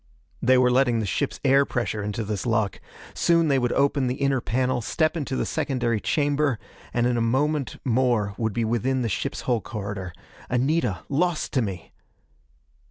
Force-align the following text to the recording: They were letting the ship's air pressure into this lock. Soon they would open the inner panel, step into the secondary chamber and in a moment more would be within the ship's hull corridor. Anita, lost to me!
They 0.41 0.57
were 0.57 0.71
letting 0.71 0.97
the 0.97 1.05
ship's 1.05 1.39
air 1.45 1.63
pressure 1.63 2.01
into 2.01 2.23
this 2.23 2.47
lock. 2.47 2.81
Soon 3.13 3.49
they 3.49 3.59
would 3.59 3.71
open 3.73 4.07
the 4.07 4.15
inner 4.15 4.41
panel, 4.41 4.81
step 4.81 5.15
into 5.15 5.35
the 5.35 5.45
secondary 5.45 5.99
chamber 6.01 6.57
and 6.91 7.05
in 7.05 7.17
a 7.17 7.21
moment 7.21 7.77
more 7.85 8.33
would 8.35 8.51
be 8.51 8.65
within 8.65 9.03
the 9.03 9.09
ship's 9.09 9.41
hull 9.41 9.61
corridor. 9.61 10.11
Anita, 10.49 11.01
lost 11.07 11.53
to 11.53 11.61
me! 11.61 11.91